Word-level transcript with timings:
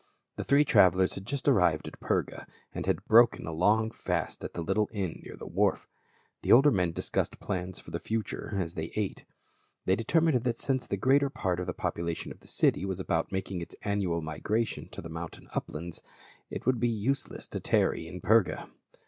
The 0.35 0.43
three 0.43 0.65
travelers 0.65 1.13
had 1.13 1.27
just 1.27 1.47
arrived 1.47 1.87
at 1.87 1.99
Pcrga 1.99 2.47
and 2.73 2.87
had 2.87 3.05
broken 3.05 3.45
a 3.45 3.51
long 3.51 3.91
fast 3.91 4.43
at 4.43 4.55
the 4.55 4.63
little 4.63 4.89
inn 4.91 5.21
near 5.23 5.37
the 5.37 5.45
wharf. 5.45 5.87
The 6.41 6.51
older 6.51 6.71
men 6.71 6.91
discussed 6.91 7.39
plans 7.39 7.77
for 7.77 7.91
the 7.91 7.99
future 7.99 8.55
as 8.57 8.73
they 8.73 8.91
ate. 8.95 9.25
They 9.85 9.95
determined 9.95 10.43
that 10.43 10.59
since 10.59 10.87
the 10.87 10.97
greater 10.97 11.29
part 11.29 11.59
of 11.59 11.67
the 11.67 11.73
population 11.75 12.31
of 12.31 12.39
the 12.39 12.47
city 12.47 12.83
was 12.83 12.99
about 12.99 13.31
making 13.31 13.61
its 13.61 13.75
annual 13.83 14.23
migration 14.23 14.89
to 14.89 15.03
the 15.03 15.07
mountain 15.09 15.47
uplands, 15.53 16.01
it 16.49 16.65
would 16.65 16.79
be 16.79 16.89
use 16.89 17.29
less 17.29 17.47
to 17.49 17.59
tarry 17.59 18.07
in 18.07 18.21
Perga. 18.21 18.71